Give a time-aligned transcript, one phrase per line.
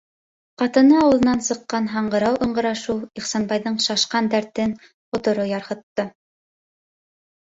[0.59, 4.75] Ҡатыны ауыҙынан сыҡҡан һаңғырау ыңғырашыу Ихсанбайҙың шашҡан дәртен
[5.19, 6.07] оторо ярһытты.